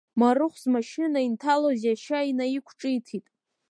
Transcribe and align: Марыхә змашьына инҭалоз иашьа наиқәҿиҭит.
Марыхә 0.19 0.57
змашьына 0.61 1.19
инҭалоз 1.27 1.79
иашьа 1.83 2.19
наиқәҿиҭит. 2.37 3.25